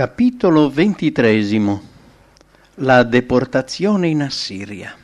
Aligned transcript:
Capitolo 0.00 0.70
ventitresimo 0.70 1.82
La 2.76 3.02
deportazione 3.02 4.08
in 4.08 4.22
Assiria 4.22 4.96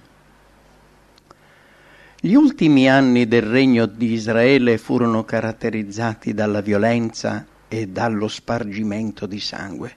Gli 2.19 2.33
ultimi 2.33 2.89
anni 2.89 3.29
del 3.29 3.43
regno 3.43 3.85
di 3.85 4.13
Israele 4.13 4.79
furono 4.79 5.23
caratterizzati 5.23 6.33
dalla 6.33 6.63
violenza 6.63 7.45
e 7.69 7.89
dallo 7.89 8.27
spargimento 8.27 9.27
di 9.27 9.39
sangue. 9.39 9.97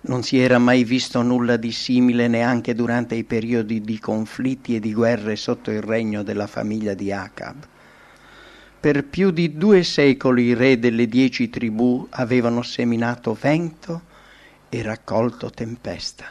Non 0.00 0.22
si 0.22 0.38
era 0.38 0.56
mai 0.56 0.84
visto 0.84 1.20
nulla 1.20 1.58
di 1.58 1.70
simile 1.70 2.28
neanche 2.28 2.74
durante 2.74 3.14
i 3.14 3.24
periodi 3.24 3.82
di 3.82 3.98
conflitti 3.98 4.74
e 4.74 4.80
di 4.80 4.94
guerre 4.94 5.36
sotto 5.36 5.70
il 5.70 5.82
regno 5.82 6.22
della 6.22 6.46
famiglia 6.46 6.94
di 6.94 7.12
Acab. 7.12 7.68
Per 8.82 9.04
più 9.04 9.30
di 9.30 9.56
due 9.56 9.84
secoli 9.84 10.46
i 10.46 10.54
re 10.54 10.76
delle 10.76 11.06
dieci 11.06 11.48
tribù 11.48 12.04
avevano 12.10 12.62
seminato 12.62 13.32
vento 13.32 14.02
e 14.68 14.82
raccolto 14.82 15.50
tempesta. 15.50 16.26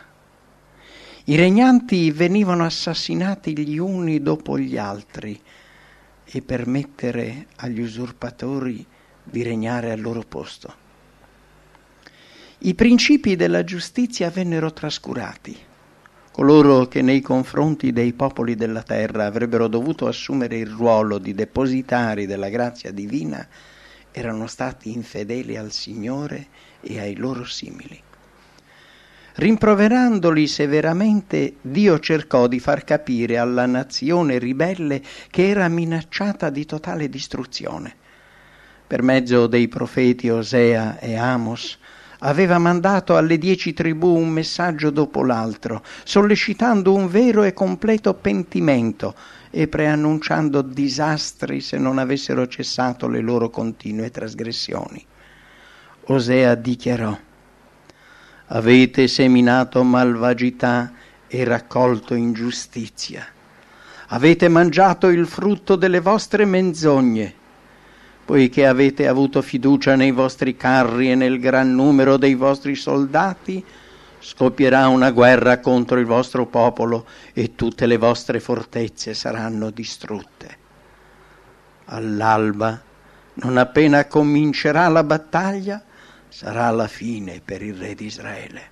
I 1.23 1.35
regnanti 1.38 2.11
venivano 2.11 2.66
assassinati 2.66 3.58
gli 3.58 3.77
uni 3.77 4.22
dopo 4.22 4.59
gli 4.59 4.75
altri 4.75 5.41
e 6.25 6.41
permettere 6.41 7.48
agli 7.55 7.80
usurpatori 7.80 8.86
di 9.23 9.44
regnare 9.44 9.91
al 9.91 10.02
loro 10.02 10.25
posto. 10.27 10.75
I 12.58 12.75
principi 12.75 13.38
della 13.38 13.63
giustizia 13.63 14.30
vennero 14.30 14.73
trascurati 14.73 15.58
Coloro 16.31 16.88
che 16.88 17.02
nei 17.02 17.20
confronti 17.20 17.91
dei 17.91 18.13
popoli 18.13 18.55
della 18.55 18.84
terra 18.84 19.26
avrebbero 19.26 19.67
dovuto 19.67 20.08
assumere 20.08 20.58
il 20.58 20.70
ruolo 20.70 21.17
di 21.17 21.34
depositari 21.34 22.26
della 22.26 22.48
grazia 22.49 22.91
divina 22.91 23.45
erano 24.12 24.48
stati 24.48 24.91
infedeli 24.94 25.58
al 25.58 25.72
Signore 25.72 26.48
e 26.81 26.99
ai 26.99 27.16
loro 27.16 27.45
simili. 27.45 28.02
Rimproverandoli 29.34 30.47
severamente, 30.47 31.55
Dio 31.61 32.00
cercò 32.00 32.48
di 32.48 32.59
far 32.59 32.83
capire 32.83 33.38
alla 33.38 33.66
nazione 33.66 34.38
ribelle 34.38 35.02
che 35.30 35.48
era 35.48 35.67
minacciata 35.70 36.50
di 36.50 36.66
totale 36.66 37.09
distruzione. 37.09 37.95
Per 38.88 39.02
mezzo 39.02 39.48
dei 39.48 39.70
profeti 39.70 40.30
Osea 40.30 41.00
e 41.00 41.16
Amos, 41.16 41.80
aveva 42.23 42.58
mandato 42.58 43.17
alle 43.17 43.38
dieci 43.38 43.73
tribù 43.73 44.16
un 44.16 44.30
messaggio 44.30 44.89
dopo 44.89 45.23
l'altro, 45.23 45.83
sollecitando 46.03 46.94
un 46.94 47.08
vero 47.08 47.44
e 47.44 47.53
completo 47.53 48.14
pentimento 48.14 49.16
e 49.50 49.67
preannunciando 49.67 50.61
disastri 50.61 51.61
se 51.61 51.77
non 51.77 51.97
avessero 51.97 52.47
cessato 52.47 53.08
le 53.08 53.22
loro 53.22 53.49
continue 53.49 54.11
trasgressioni. 54.11 55.05
Osea 56.05 56.55
dichiarò 56.55 57.17
Avete 58.47 59.08
seminato 59.08 59.81
malvagità 59.83 60.92
e 61.27 61.44
raccolto 61.45 62.14
ingiustizia. 62.14 63.25
Avete 64.08 64.49
mangiato 64.49 65.08
il 65.08 65.25
frutto 65.25 65.77
delle 65.77 66.02
vostre 66.02 66.44
menzogne 66.44 67.39
poiché 68.31 68.65
avete 68.65 69.09
avuto 69.09 69.41
fiducia 69.41 69.97
nei 69.97 70.11
vostri 70.11 70.55
carri 70.55 71.11
e 71.11 71.15
nel 71.15 71.37
gran 71.37 71.75
numero 71.75 72.15
dei 72.15 72.33
vostri 72.33 72.75
soldati, 72.75 73.61
scoppierà 74.19 74.87
una 74.87 75.11
guerra 75.11 75.59
contro 75.59 75.99
il 75.99 76.05
vostro 76.05 76.45
popolo 76.45 77.05
e 77.33 77.55
tutte 77.55 77.85
le 77.87 77.97
vostre 77.97 78.39
fortezze 78.39 79.13
saranno 79.13 79.69
distrutte. 79.69 80.57
All'alba, 81.87 82.81
non 83.33 83.57
appena 83.57 84.05
comincerà 84.05 84.87
la 84.87 85.03
battaglia, 85.03 85.83
sarà 86.29 86.69
la 86.69 86.87
fine 86.87 87.41
per 87.43 87.61
il 87.61 87.75
re 87.75 87.95
di 87.95 88.05
Israele. 88.05 88.70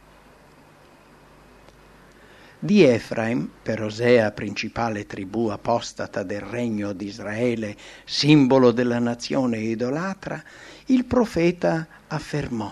Di 2.62 2.84
Efraim, 2.84 3.50
per 3.64 3.82
Osea 3.82 4.32
principale 4.32 5.06
tribù 5.06 5.48
apostata 5.48 6.24
del 6.24 6.42
regno 6.42 6.92
di 6.92 7.06
Israele, 7.06 7.78
simbolo 8.04 8.72
della 8.72 9.00
nazione 9.00 9.60
idolatra, 9.60 10.44
il 10.88 11.06
profeta 11.06 11.88
affermò 12.08 12.70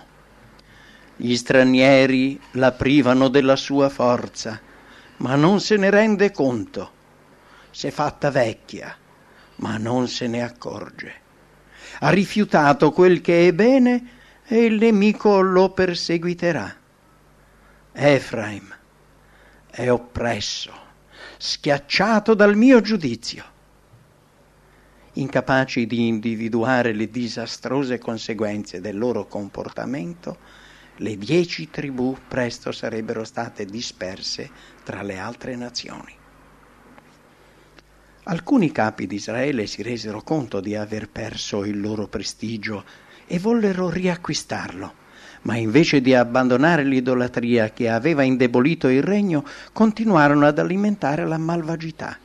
Gli 1.15 1.33
stranieri 1.37 2.37
la 2.51 2.73
privano 2.73 3.29
della 3.29 3.55
sua 3.55 3.87
forza, 3.87 4.59
ma 5.17 5.35
non 5.35 5.61
se 5.61 5.77
ne 5.77 5.89
rende 5.89 6.31
conto. 6.31 6.91
S'è 7.71 7.89
fatta 7.89 8.29
vecchia, 8.29 8.93
ma 9.57 9.77
non 9.77 10.09
se 10.09 10.27
ne 10.27 10.43
accorge. 10.43 11.13
Ha 11.99 12.09
rifiutato 12.09 12.91
quel 12.91 13.21
che 13.21 13.47
è 13.47 13.53
bene 13.53 14.09
e 14.43 14.65
il 14.65 14.79
nemico 14.79 15.39
lo 15.39 15.69
perseguiterà. 15.69 16.75
Efraim 17.93 18.75
è 19.77 19.91
oppresso, 19.91 20.73
schiacciato 21.37 22.33
dal 22.33 22.55
mio 22.55 22.81
giudizio. 22.81 23.43
Incapaci 25.13 25.85
di 25.85 26.07
individuare 26.07 26.93
le 26.93 27.11
disastrose 27.11 27.99
conseguenze 27.99 28.81
del 28.81 28.97
loro 28.97 29.27
comportamento, 29.27 30.39
le 30.95 31.15
dieci 31.15 31.69
tribù 31.69 32.17
presto 32.27 32.71
sarebbero 32.71 33.23
state 33.23 33.65
disperse 33.65 34.49
tra 34.83 35.03
le 35.03 35.19
altre 35.19 35.55
nazioni. 35.55 36.15
Alcuni 38.23 38.71
capi 38.71 39.05
di 39.05 39.13
Israele 39.13 39.67
si 39.67 39.83
resero 39.83 40.23
conto 40.23 40.59
di 40.59 40.75
aver 40.75 41.07
perso 41.07 41.63
il 41.63 41.79
loro 41.79 42.07
prestigio 42.07 42.83
e 43.27 43.37
vollero 43.37 43.91
riacquistarlo 43.91 45.05
ma 45.47 45.55
invece 45.55 46.01
di 46.01 46.13
abbandonare 46.13 46.83
l'idolatria 46.83 47.69
che 47.69 47.87
aveva 47.87 48.21
indebolito 48.21 48.89
il 48.89 49.01
regno, 49.01 49.45
continuarono 49.71 50.45
ad 50.45 50.59
alimentare 50.59 51.25
la 51.25 51.37
malvagità. 51.37 52.17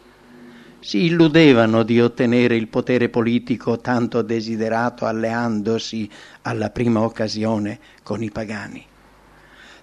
Si 0.81 1.05
illudevano 1.05 1.85
di 1.85 2.01
ottenere 2.01 2.57
il 2.57 2.67
potere 2.67 3.09
politico 3.09 3.79
tanto 3.79 4.23
desiderato 4.23 5.07
alleandosi 5.07 6.11
alla 6.43 6.71
prima 6.71 7.03
occasione 7.03 7.79
con 8.03 8.25
i 8.25 8.31
pagani. 8.33 8.85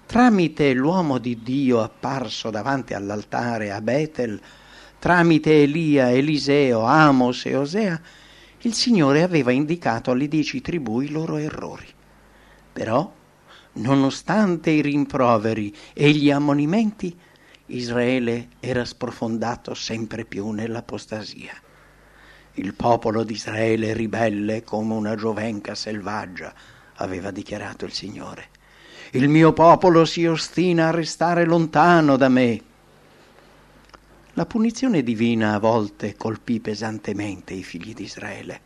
Tramite 0.05 0.73
l'uomo 0.73 1.17
di 1.17 1.39
Dio 1.41 1.81
apparso 1.81 2.49
davanti 2.49 2.93
all'altare 2.93 3.71
a 3.71 3.79
Betel, 3.79 4.37
tramite 4.99 5.61
Elia, 5.61 6.11
Eliseo, 6.11 6.81
Amos 6.81 7.45
e 7.45 7.55
Osea, 7.55 8.01
il 8.63 8.73
Signore 8.73 9.23
aveva 9.23 9.51
indicato 9.51 10.11
alle 10.11 10.27
dieci 10.27 10.59
tribù 10.59 10.99
i 10.99 11.09
loro 11.09 11.37
errori. 11.37 11.87
Però 12.73 13.15
nonostante 13.79 14.69
i 14.69 14.81
rimproveri 14.81 15.75
e 15.93 16.11
gli 16.11 16.31
ammonimenti, 16.31 17.17
Israele 17.67 18.49
era 18.59 18.85
sprofondato 18.85 19.73
sempre 19.73 20.25
più 20.25 20.49
nell'apostasia. 20.51 21.53
Il 22.53 22.73
popolo 22.73 23.23
di 23.23 23.33
Israele 23.33 23.93
ribelle 23.93 24.63
come 24.63 24.93
una 24.93 25.15
giovenca 25.15 25.75
selvaggia, 25.75 26.53
aveva 26.95 27.31
dichiarato 27.31 27.85
il 27.85 27.93
Signore. 27.93 28.49
Il 29.11 29.29
mio 29.29 29.53
popolo 29.53 30.05
si 30.05 30.25
ostina 30.25 30.87
a 30.87 30.91
restare 30.91 31.45
lontano 31.45 32.17
da 32.17 32.27
me. 32.27 32.61
La 34.33 34.45
punizione 34.45 35.03
divina 35.03 35.53
a 35.53 35.59
volte 35.59 36.15
colpì 36.15 36.59
pesantemente 36.59 37.53
i 37.53 37.63
figli 37.63 37.93
di 37.93 38.03
Israele. 38.03 38.61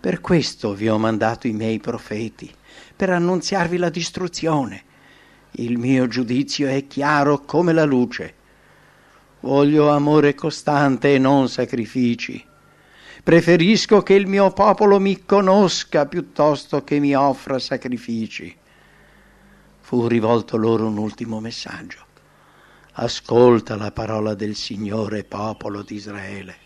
Per 0.00 0.20
questo 0.20 0.74
vi 0.74 0.88
ho 0.88 0.98
mandato 0.98 1.46
i 1.46 1.52
miei 1.52 1.80
profeti, 1.80 2.54
per 2.94 3.10
annunziarvi 3.10 3.76
la 3.76 3.90
distruzione. 3.90 4.84
Il 5.52 5.78
mio 5.78 6.06
giudizio 6.06 6.68
è 6.68 6.86
chiaro 6.86 7.40
come 7.40 7.72
la 7.72 7.84
luce. 7.84 8.34
Voglio 9.40 9.90
amore 9.90 10.34
costante 10.34 11.14
e 11.14 11.18
non 11.18 11.48
sacrifici. 11.48 12.44
Preferisco 13.22 14.02
che 14.02 14.14
il 14.14 14.26
mio 14.26 14.52
popolo 14.52 14.98
mi 14.98 15.24
conosca 15.24 16.06
piuttosto 16.06 16.84
che 16.84 16.98
mi 16.98 17.14
offra 17.14 17.58
sacrifici. 17.58 18.54
Fu 19.80 20.06
rivolto 20.06 20.56
loro 20.56 20.86
un 20.86 20.98
ultimo 20.98 21.40
messaggio. 21.40 22.06
Ascolta 22.92 23.76
la 23.76 23.90
parola 23.90 24.34
del 24.34 24.54
Signore, 24.54 25.24
popolo 25.24 25.82
di 25.82 25.94
Israele. 25.94 26.56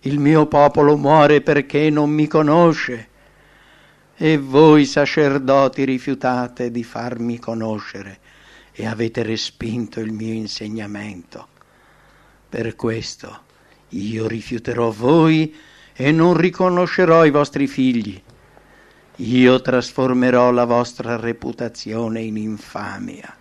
Il 0.00 0.18
mio 0.18 0.46
popolo 0.46 0.96
muore 0.96 1.40
perché 1.40 1.90
non 1.90 2.10
mi 2.10 2.26
conosce 2.26 3.09
e 4.22 4.36
voi 4.36 4.84
sacerdoti 4.84 5.82
rifiutate 5.82 6.70
di 6.70 6.84
farmi 6.84 7.38
conoscere 7.38 8.18
e 8.70 8.86
avete 8.86 9.22
respinto 9.22 9.98
il 10.00 10.12
mio 10.12 10.34
insegnamento. 10.34 11.48
Per 12.46 12.76
questo 12.76 13.44
io 13.88 14.26
rifiuterò 14.26 14.90
voi 14.90 15.56
e 15.94 16.12
non 16.12 16.36
riconoscerò 16.36 17.24
i 17.24 17.30
vostri 17.30 17.66
figli. 17.66 18.22
Io 19.16 19.62
trasformerò 19.62 20.50
la 20.50 20.66
vostra 20.66 21.16
reputazione 21.16 22.20
in 22.20 22.36
infamia. 22.36 23.39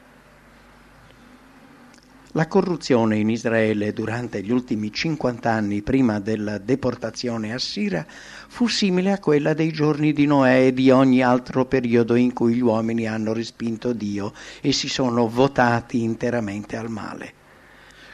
La 2.39 2.47
corruzione 2.47 3.17
in 3.17 3.29
Israele 3.29 3.91
durante 3.91 4.41
gli 4.41 4.49
ultimi 4.49 4.93
50 4.93 5.51
anni 5.51 5.81
prima 5.81 6.21
della 6.21 6.57
deportazione 6.57 7.53
assira 7.53 8.05
fu 8.07 8.67
simile 8.67 9.11
a 9.11 9.19
quella 9.19 9.53
dei 9.53 9.73
giorni 9.73 10.13
di 10.13 10.25
Noè 10.25 10.67
e 10.67 10.73
di 10.73 10.89
ogni 10.89 11.21
altro 11.21 11.65
periodo 11.65 12.15
in 12.15 12.31
cui 12.31 12.53
gli 12.53 12.61
uomini 12.61 13.07
hanno 13.07 13.33
respinto 13.33 13.91
Dio 13.91 14.31
e 14.61 14.71
si 14.71 14.87
sono 14.87 15.27
votati 15.27 16.01
interamente 16.01 16.77
al 16.77 16.89
male. 16.89 17.33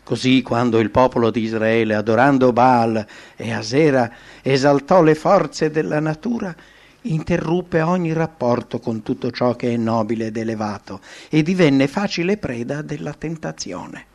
Così 0.04 0.42
quando 0.42 0.80
il 0.80 0.90
popolo 0.90 1.30
di 1.30 1.42
Israele, 1.42 1.94
adorando 1.94 2.52
Baal 2.52 3.06
e 3.36 3.54
Asera, 3.54 4.12
esaltò 4.42 5.04
le 5.04 5.14
forze 5.14 5.70
della 5.70 6.00
natura, 6.00 6.56
interruppe 7.04 7.82
ogni 7.82 8.12
rapporto 8.12 8.80
con 8.80 9.04
tutto 9.04 9.30
ciò 9.30 9.56
che 9.56 9.72
è 9.72 9.78
nobile 9.78 10.26
ed 10.26 10.38
elevato 10.38 11.00
e 11.30 11.44
divenne 11.44 11.88
facile 11.88 12.38
preda 12.38 12.82
della 12.82 13.14
tentazione. 13.14 14.14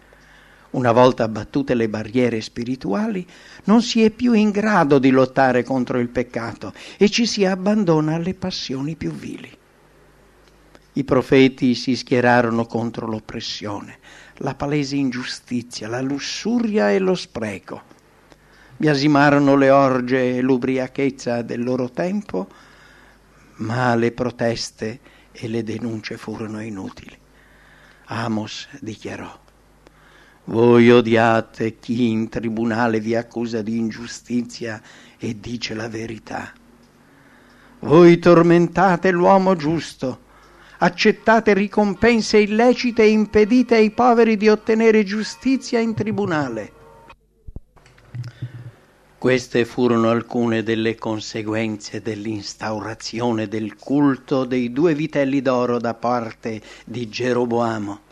Una 0.71 0.93
volta 0.93 1.25
abbattute 1.25 1.75
le 1.75 1.89
barriere 1.89 2.41
spirituali, 2.41 3.27
non 3.65 3.83
si 3.83 4.03
è 4.05 4.11
più 4.11 4.35
in 4.35 4.51
grado 4.51 5.01
di 5.01 5.11
lottare 5.11 5.65
contro 5.65 5.99
il 5.99 6.09
peccato 6.09 6.73
e 6.97 7.09
ci 7.09 7.27
si 7.27 7.45
abbandona 7.45 8.15
alle 8.15 8.35
passioni 8.35 8.95
più 8.95 9.11
vili. 9.11 9.59
I 10.93 11.05
profeti 11.05 11.75
si 11.75 11.97
schierarono 11.97 12.67
contro 12.67 13.07
l'oppressione, 13.07 13.99
la 14.39 14.55
palese 14.55 14.97
ingiustizia, 14.97 15.89
la 15.89 16.01
lussuria 16.01 16.91
e 16.91 16.99
lo 16.99 17.15
spreco. 17.15 17.83
Biasimarono 18.77 19.57
le 19.57 19.71
orge 19.71 20.37
e 20.37 20.41
l'ubriachezza 20.41 21.43
del 21.43 21.63
loro 21.63 21.91
tempo, 21.91 22.49
ma 23.57 23.95
le 23.95 24.13
proteste 24.13 25.01
e 25.33 25.49
le 25.49 25.63
denunce 25.63 26.17
furono 26.17 26.63
inutili. 26.63 27.17
Amos 28.07 28.69
dichiarò, 28.81 29.39
voi 30.45 30.91
odiate 30.91 31.79
chi 31.79 32.09
in 32.09 32.29
tribunale 32.29 32.99
vi 32.99 33.15
accusa 33.15 33.63
di 33.63 33.79
ingiustizia 33.79 34.81
e 35.19 35.39
dice 35.39 35.75
la 35.75 35.89
verità. 35.89 36.53
Voi 37.81 38.19
tormentate 38.19 39.11
l'uomo 39.11 39.55
giusto, 39.55 40.21
accettate 40.79 41.55
ricompense 41.55 42.39
illecite 42.39 43.03
e 43.03 43.09
impedite 43.09 43.77
ai 43.77 43.91
poveri 43.91 44.37
di 44.37 44.49
ottenere 44.49 45.05
giustizia 45.05 45.79
in 45.79 45.95
tribunale. 45.95 46.73
Queste 49.17 49.67
furono 49.67 50.09
alcune 50.09 50.63
delle 50.63 50.95
conseguenze 50.97 52.01
dell'instaurazione 52.01 53.49
del 53.49 53.77
culto 53.77 54.47
dei 54.47 54.73
due 54.73 54.95
vitelli 54.95 55.43
d'oro 55.43 55.79
da 55.79 55.93
parte 55.93 56.61
di 56.87 57.07
Geroboamo. 57.09 58.09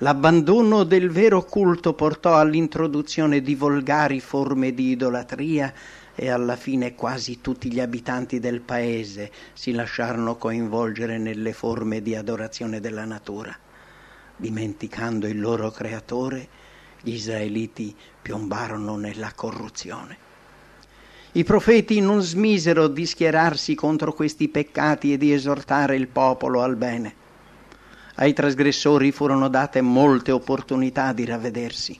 L'abbandono 0.00 0.84
del 0.84 1.10
vero 1.10 1.42
culto 1.44 1.92
portò 1.92 2.36
all'introduzione 2.36 3.42
di 3.42 3.56
volgari 3.56 4.20
forme 4.20 4.72
di 4.72 4.90
idolatria 4.90 5.74
e 6.14 6.30
alla 6.30 6.54
fine 6.54 6.94
quasi 6.94 7.40
tutti 7.40 7.72
gli 7.72 7.80
abitanti 7.80 8.38
del 8.38 8.60
paese 8.60 9.32
si 9.54 9.72
lasciarono 9.72 10.36
coinvolgere 10.36 11.18
nelle 11.18 11.52
forme 11.52 12.00
di 12.00 12.14
adorazione 12.14 12.78
della 12.78 13.04
natura. 13.04 13.52
Dimenticando 14.36 15.26
il 15.26 15.40
loro 15.40 15.72
creatore, 15.72 16.46
gli 17.00 17.14
israeliti 17.14 17.92
piombarono 18.22 18.96
nella 18.96 19.32
corruzione. 19.34 20.16
I 21.32 21.42
profeti 21.42 22.00
non 22.00 22.22
smisero 22.22 22.86
di 22.86 23.04
schierarsi 23.04 23.74
contro 23.74 24.12
questi 24.12 24.46
peccati 24.46 25.12
e 25.12 25.18
di 25.18 25.32
esortare 25.32 25.96
il 25.96 26.06
popolo 26.06 26.62
al 26.62 26.76
bene. 26.76 27.26
Ai 28.18 28.32
trasgressori 28.32 29.10
furono 29.10 29.48
date 29.48 29.80
molte 29.80 30.30
opportunità 30.30 31.12
di 31.12 31.24
ravvedersi. 31.24 31.98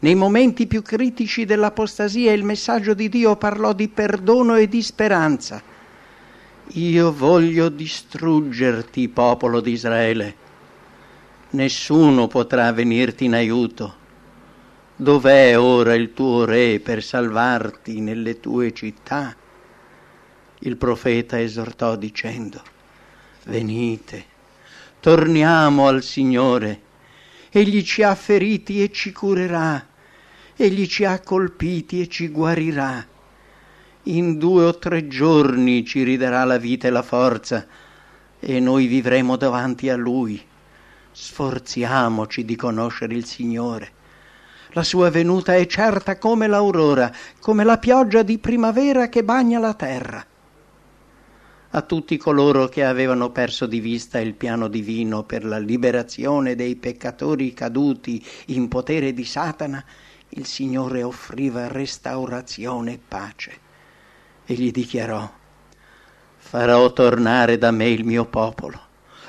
Nei 0.00 0.14
momenti 0.14 0.66
più 0.66 0.82
critici 0.82 1.44
dell'apostasia 1.44 2.32
il 2.32 2.44
messaggio 2.44 2.94
di 2.94 3.08
Dio 3.08 3.36
parlò 3.36 3.72
di 3.72 3.88
perdono 3.88 4.56
e 4.56 4.68
di 4.68 4.82
speranza. 4.82 5.62
Io 6.72 7.12
voglio 7.12 7.68
distruggerti, 7.68 9.08
popolo 9.08 9.60
di 9.60 9.72
Israele. 9.72 10.36
Nessuno 11.50 12.26
potrà 12.26 12.72
venirti 12.72 13.24
in 13.24 13.34
aiuto 13.34 14.04
Dov'è 14.98 15.58
ora 15.58 15.92
il 15.92 16.14
tuo 16.14 16.46
re 16.46 16.80
per 16.80 17.02
salvarti 17.02 18.00
nelle 18.00 18.40
tue 18.40 18.72
città? 18.72 19.36
Il 20.60 20.78
profeta 20.78 21.38
esortò 21.38 21.96
dicendo, 21.96 22.62
venite, 23.44 24.24
torniamo 25.00 25.86
al 25.86 26.02
Signore, 26.02 26.80
egli 27.50 27.82
ci 27.82 28.02
ha 28.02 28.14
feriti 28.14 28.82
e 28.82 28.90
ci 28.90 29.12
curerà, 29.12 29.86
egli 30.56 30.86
ci 30.86 31.04
ha 31.04 31.20
colpiti 31.20 32.00
e 32.00 32.08
ci 32.08 32.28
guarirà. 32.28 33.04
In 34.04 34.38
due 34.38 34.64
o 34.64 34.78
tre 34.78 35.08
giorni 35.08 35.84
ci 35.84 36.02
ridarà 36.02 36.44
la 36.44 36.58
vita 36.58 36.86
e 36.88 36.90
la 36.90 37.02
forza 37.02 37.66
e 38.38 38.60
noi 38.60 38.86
vivremo 38.86 39.36
davanti 39.36 39.88
a 39.88 39.96
Lui. 39.96 40.40
Sforziamoci 41.10 42.44
di 42.44 42.56
conoscere 42.56 43.14
il 43.14 43.24
Signore 43.24 43.94
la 44.76 44.82
sua 44.82 45.08
venuta 45.08 45.54
è 45.54 45.64
certa 45.64 46.18
come 46.18 46.46
l'aurora, 46.46 47.10
come 47.40 47.64
la 47.64 47.78
pioggia 47.78 48.22
di 48.22 48.36
primavera 48.36 49.08
che 49.08 49.24
bagna 49.24 49.58
la 49.58 49.72
terra. 49.72 50.22
A 51.76 51.82
tutti 51.82 52.16
coloro 52.16 52.68
che 52.68 52.84
avevano 52.84 53.28
perso 53.28 53.66
di 53.66 53.80
vista 53.80 54.18
il 54.18 54.32
piano 54.32 54.66
divino 54.66 55.24
per 55.24 55.44
la 55.44 55.58
liberazione 55.58 56.54
dei 56.54 56.74
peccatori 56.76 57.52
caduti 57.52 58.24
in 58.46 58.66
potere 58.68 59.12
di 59.12 59.26
Satana, 59.26 59.84
il 60.30 60.46
Signore 60.46 61.02
offriva 61.02 61.68
restaurazione 61.68 62.94
e 62.94 63.00
pace. 63.06 63.52
Egli 64.46 64.70
dichiarò, 64.70 65.30
farò 66.38 66.92
tornare 66.94 67.58
da 67.58 67.70
me 67.70 67.90
il 67.90 68.06
mio 68.06 68.24
popolo, 68.24 68.80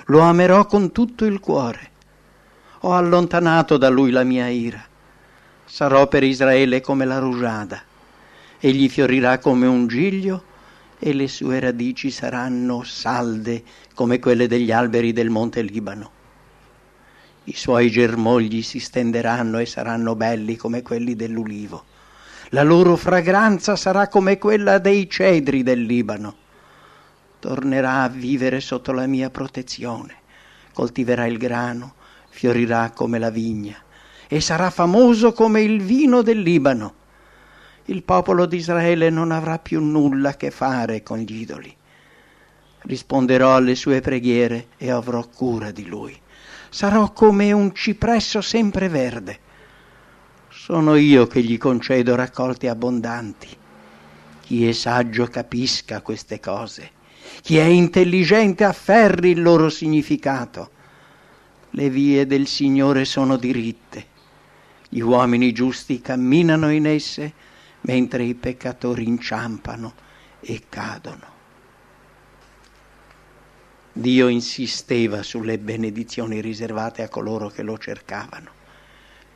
lo 0.06 0.22
amerò 0.22 0.66
con 0.68 0.94
tutto 0.94 1.26
il 1.26 1.42
cuore. 1.42 1.92
Ho 2.82 2.94
allontanato 2.94 3.76
da 3.76 3.90
lui 3.90 4.12
la 4.12 4.24
mia 4.24 4.48
ira 4.48 4.82
sarò 5.70 6.08
per 6.08 6.24
Israele 6.24 6.80
come 6.80 7.04
la 7.04 7.20
rugiada, 7.20 7.82
egli 8.58 8.88
fiorirà 8.88 9.38
come 9.38 9.68
un 9.68 9.88
giglio 9.88 10.56
e 11.00 11.14
le 11.14 11.28
sue 11.28 11.60
radici 11.60 12.10
saranno 12.10 12.84
salde 12.84 13.64
come 13.94 14.20
quelle 14.20 14.48
degli 14.48 14.72
alberi 14.72 15.14
del 15.14 15.30
monte 15.30 15.62
Libano. 15.62 16.12
I 17.46 17.54
suoi 17.54 17.90
germogli 17.90 18.62
si 18.62 18.80
stenderanno 18.80 19.60
e 19.60 19.66
saranno 19.66 20.16
belli 20.16 20.56
come 20.56 20.82
quelli 20.82 21.16
dell'ulivo. 21.16 21.86
La 22.50 22.64
loro 22.64 22.96
fragranza 22.96 23.76
sarà 23.76 24.08
come 24.08 24.38
quella 24.38 24.80
dei 24.80 25.10
cedri 25.10 25.64
del 25.64 25.82
Libano. 25.82 26.36
Tornerà 27.40 28.04
a 28.04 28.10
vivere 28.10 28.60
sotto 28.60 28.92
la 28.92 29.06
mia 29.06 29.30
protezione, 29.30 30.16
coltiverà 30.74 31.26
il 31.26 31.38
grano, 31.38 31.94
fiorirà 32.30 32.92
come 32.92 33.20
la 33.20 33.30
vigna 33.30 33.76
e 34.28 34.42
sarà 34.42 34.70
famoso 34.70 35.32
come 35.32 35.62
il 35.62 35.82
vino 35.82 36.22
del 36.22 36.42
Libano. 36.42 36.94
Il 37.90 38.04
popolo 38.04 38.46
di 38.46 38.58
Israele 38.58 39.10
non 39.10 39.32
avrà 39.32 39.60
più 39.60 39.82
nulla 39.82 40.30
a 40.30 40.36
che 40.36 40.52
fare 40.52 41.04
con 41.04 41.20
gli 41.20 41.40
idoli. 41.40 41.74
Risponderò 42.82 43.56
alle 43.56 43.76
sue 43.76 44.02
preghiere 44.02 44.68
e 44.76 44.92
avrò 44.92 45.26
cura 45.28 45.72
di 45.72 45.86
lui. 45.86 46.14
Sarò 46.70 47.14
come 47.14 47.54
un 47.54 47.74
cipresso 47.74 48.42
sempre 48.42 48.90
verde. 48.90 49.40
Sono 50.50 50.96
io 50.96 51.28
che 51.28 51.42
gli 51.42 51.58
concedo 51.58 52.16
raccolti 52.16 52.68
abbondanti. 52.68 53.48
Chi 54.42 54.68
è 54.68 54.74
saggio 54.74 55.28
capisca 55.28 56.02
queste 56.02 56.42
cose. 56.42 56.92
Chi 57.42 57.56
è 57.56 57.64
intelligente 57.64 58.66
afferri 58.66 59.30
il 59.30 59.42
loro 59.42 59.70
significato. 59.70 60.72
Le 61.70 61.90
vie 61.90 62.26
del 62.26 62.48
Signore 62.48 63.06
sono 63.06 63.38
diritte 63.38 64.16
gli 64.90 65.02
uomini 65.02 65.52
giusti 65.52 66.00
camminano 66.00 66.72
in 66.72 66.86
esse, 66.86 67.34
mentre 67.82 68.24
i 68.24 68.36
peccatori 68.36 69.08
inciampano 69.08 69.94
e 70.40 70.64
cadono. 70.70 71.36
Dio 73.92 74.28
insisteva 74.28 75.24
sulle 75.24 75.58
benedizioni 75.58 76.40
riservate 76.40 77.02
a 77.02 77.10
coloro 77.10 77.50
che 77.50 77.64
lo 77.64 77.78
cercavano. 77.78 78.52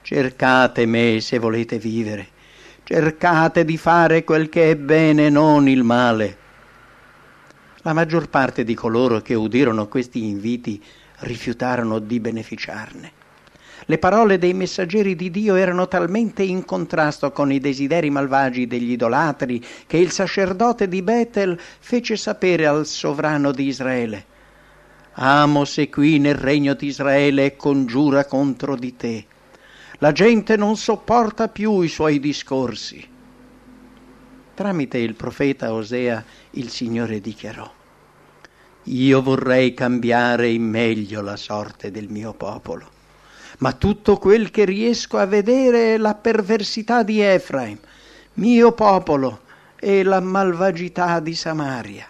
Cercate 0.03 0.85
me 0.85 1.19
se 1.19 1.39
volete 1.39 1.79
vivere, 1.79 2.27
cercate 2.83 3.65
di 3.65 3.77
fare 3.77 4.23
quel 4.23 4.49
che 4.49 4.71
è 4.71 4.75
bene, 4.75 5.29
non 5.29 5.67
il 5.67 5.83
male. 5.83 6.37
La 7.83 7.93
maggior 7.93 8.29
parte 8.29 8.63
di 8.63 8.75
coloro 8.75 9.21
che 9.21 9.33
udirono 9.33 9.87
questi 9.87 10.23
inviti 10.25 10.83
rifiutarono 11.21 11.97
di 11.97 12.19
beneficiarne. 12.19 13.19
Le 13.91 13.97
parole 13.97 14.37
dei 14.37 14.53
messaggeri 14.53 15.17
di 15.17 15.29
Dio 15.29 15.55
erano 15.55 15.89
talmente 15.89 16.43
in 16.43 16.63
contrasto 16.63 17.33
con 17.33 17.51
i 17.51 17.59
desideri 17.59 18.09
malvagi 18.09 18.65
degli 18.65 18.91
idolatri 18.91 19.61
che 19.85 19.97
il 19.97 20.11
sacerdote 20.11 20.87
di 20.87 21.01
Bethel 21.01 21.59
fece 21.59 22.15
sapere 22.15 22.65
al 22.65 22.85
sovrano 22.85 23.51
di 23.51 23.65
Israele 23.65 24.25
Amos 25.13 25.77
è 25.77 25.89
qui 25.89 26.19
nel 26.19 26.35
regno 26.35 26.73
di 26.73 26.87
Israele 26.87 27.57
congiura 27.57 28.23
contro 28.23 28.77
di 28.77 28.95
te. 28.95 29.25
La 29.97 30.13
gente 30.13 30.55
non 30.55 30.77
sopporta 30.77 31.49
più 31.49 31.81
i 31.81 31.89
suoi 31.89 32.19
discorsi. 32.21 33.05
Tramite 34.53 34.97
il 34.99 35.15
profeta 35.15 35.73
Osea 35.73 36.23
il 36.51 36.69
Signore 36.69 37.19
dichiarò, 37.19 37.69
io 38.83 39.21
vorrei 39.21 39.73
cambiare 39.73 40.49
in 40.49 40.63
meglio 40.63 41.21
la 41.21 41.35
sorte 41.35 41.91
del 41.91 42.07
mio 42.09 42.33
popolo, 42.33 42.89
ma 43.61 43.73
tutto 43.73 44.17
quel 44.17 44.49
che 44.49 44.65
riesco 44.65 45.17
a 45.17 45.25
vedere 45.25 45.93
è 45.93 45.97
la 45.97 46.15
perversità 46.15 47.03
di 47.03 47.21
Efraim, 47.21 47.77
mio 48.33 48.71
popolo, 48.71 49.41
e 49.79 50.03
la 50.03 50.19
malvagità 50.19 51.19
di 51.19 51.35
Samaria. 51.35 52.07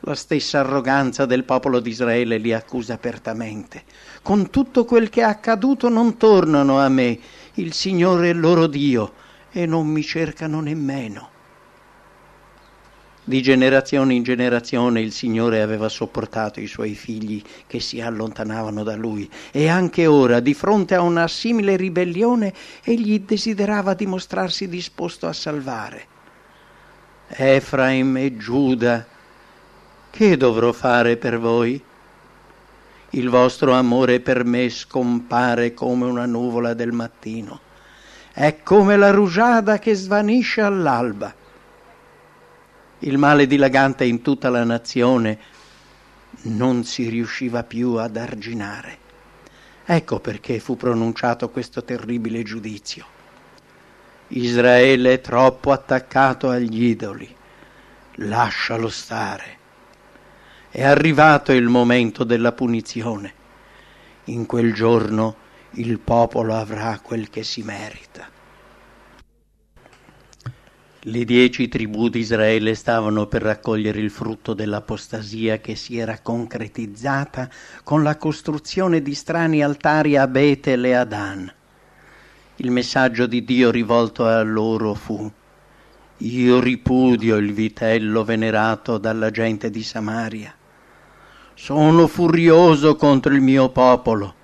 La 0.00 0.14
stessa 0.14 0.60
arroganza 0.60 1.26
del 1.26 1.44
popolo 1.44 1.78
di 1.78 1.90
Israele 1.90 2.38
li 2.38 2.52
accusa 2.52 2.94
apertamente. 2.94 3.84
Con 4.22 4.50
tutto 4.50 4.84
quel 4.84 5.10
che 5.10 5.20
è 5.20 5.24
accaduto 5.24 5.88
non 5.88 6.16
tornano 6.16 6.78
a 6.80 6.88
me, 6.88 7.18
il 7.54 7.72
Signore 7.72 8.30
è 8.30 8.32
loro 8.32 8.66
Dio, 8.66 9.12
e 9.52 9.66
non 9.66 9.86
mi 9.86 10.02
cercano 10.02 10.60
nemmeno. 10.60 11.28
Di 13.22 13.42
generazione 13.42 14.14
in 14.14 14.22
generazione 14.22 15.02
il 15.02 15.12
Signore 15.12 15.60
aveva 15.60 15.90
sopportato 15.90 16.58
i 16.58 16.66
suoi 16.66 16.94
figli 16.94 17.42
che 17.66 17.78
si 17.78 18.00
allontanavano 18.00 18.82
da 18.82 18.96
Lui 18.96 19.30
e 19.52 19.68
anche 19.68 20.06
ora, 20.06 20.40
di 20.40 20.54
fronte 20.54 20.94
a 20.94 21.02
una 21.02 21.28
simile 21.28 21.76
ribellione, 21.76 22.52
egli 22.82 23.20
desiderava 23.20 23.92
dimostrarsi 23.92 24.68
disposto 24.68 25.26
a 25.26 25.34
salvare. 25.34 26.06
Efraim 27.28 28.16
e 28.16 28.36
Giuda, 28.38 29.06
che 30.10 30.36
dovrò 30.36 30.72
fare 30.72 31.16
per 31.16 31.38
voi? 31.38 31.80
Il 33.10 33.28
vostro 33.28 33.72
amore 33.74 34.20
per 34.20 34.44
me 34.44 34.70
scompare 34.70 35.74
come 35.74 36.06
una 36.06 36.26
nuvola 36.26 36.74
del 36.74 36.92
mattino. 36.92 37.60
È 38.32 38.62
come 38.62 38.96
la 38.96 39.10
rugiada 39.10 39.78
che 39.78 39.94
svanisce 39.94 40.62
all'alba. 40.62 41.34
Il 43.02 43.16
male 43.16 43.46
dilagante 43.46 44.04
in 44.04 44.20
tutta 44.20 44.50
la 44.50 44.62
nazione 44.62 45.38
non 46.42 46.84
si 46.84 47.08
riusciva 47.08 47.62
più 47.64 47.94
ad 47.94 48.18
arginare. 48.18 48.98
Ecco 49.86 50.20
perché 50.20 50.58
fu 50.58 50.76
pronunciato 50.76 51.48
questo 51.48 51.82
terribile 51.82 52.42
giudizio. 52.42 53.06
Israele 54.28 55.14
è 55.14 55.20
troppo 55.22 55.72
attaccato 55.72 56.50
agli 56.50 56.84
idoli, 56.84 57.34
lascialo 58.16 58.90
stare. 58.90 59.58
È 60.68 60.84
arrivato 60.84 61.52
il 61.52 61.68
momento 61.68 62.22
della 62.22 62.52
punizione. 62.52 63.32
In 64.24 64.44
quel 64.44 64.74
giorno 64.74 65.36
il 65.72 65.98
popolo 65.98 66.54
avrà 66.54 67.00
quel 67.02 67.30
che 67.30 67.44
si 67.44 67.62
merita. 67.62 68.28
Le 71.04 71.24
dieci 71.24 71.68
tribù 71.68 72.08
di 72.08 72.18
Israele 72.18 72.74
stavano 72.74 73.26
per 73.26 73.42
raccogliere 73.42 74.00
il 74.00 74.10
frutto 74.10 74.52
dell'apostasia 74.52 75.58
che 75.58 75.74
si 75.74 75.96
era 75.96 76.20
concretizzata 76.20 77.48
con 77.82 78.02
la 78.02 78.16
costruzione 78.16 79.00
di 79.00 79.14
strani 79.14 79.62
altari 79.62 80.16
a 80.16 80.26
Betel 80.26 80.84
e 80.84 80.92
a 80.94 81.04
Dan 81.04 81.52
il 82.62 82.70
messaggio 82.70 83.26
di 83.26 83.42
Dio 83.42 83.70
rivolto 83.70 84.26
a 84.26 84.42
loro 84.42 84.92
fu 84.92 85.30
Io 86.18 86.60
ripudio 86.60 87.36
il 87.36 87.54
vitello 87.54 88.22
venerato 88.22 88.98
dalla 88.98 89.30
gente 89.30 89.70
di 89.70 89.82
Samaria. 89.82 90.54
Sono 91.54 92.06
furioso 92.06 92.96
contro 92.96 93.32
il 93.32 93.40
mio 93.40 93.70
popolo, 93.70 94.34